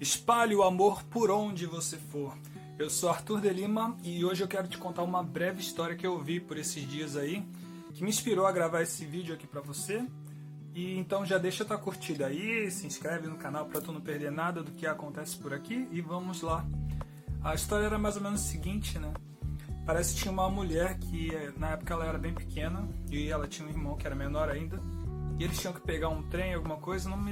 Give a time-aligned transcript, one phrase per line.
[0.00, 2.36] Espalhe o amor por onde você for.
[2.76, 6.06] Eu sou Arthur de Lima e hoje eu quero te contar uma breve história que
[6.06, 7.46] eu vi por esses dias aí,
[7.92, 10.04] que me inspirou a gravar esse vídeo aqui para você.
[10.74, 14.32] E então já deixa tua curtida aí, se inscreve no canal para tu não perder
[14.32, 16.66] nada do que acontece por aqui e vamos lá.
[17.44, 19.14] A história era mais ou menos o seguinte, né?
[19.86, 23.68] Parece que tinha uma mulher que na época ela era bem pequena e ela tinha
[23.68, 24.82] um irmão que era menor ainda.
[25.38, 27.22] E eles tinham que pegar um trem, alguma coisa, não me